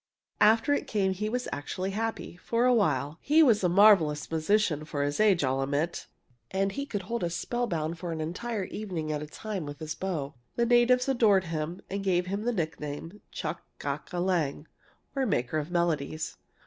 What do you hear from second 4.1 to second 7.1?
musician for his age, I'll admit, and he could